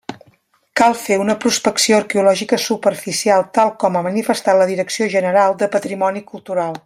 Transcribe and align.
Cal 0.79 0.95
fer 1.01 1.17
una 1.23 1.35
prospecció 1.43 1.97
arqueològica 1.99 2.59
superficial, 2.63 3.47
tal 3.59 3.73
com 3.85 3.99
ha 4.01 4.05
manifestat 4.11 4.61
la 4.63 4.69
Direcció 4.75 5.11
General 5.17 5.59
de 5.63 5.73
Patrimoni 5.79 6.27
Cultural. 6.35 6.79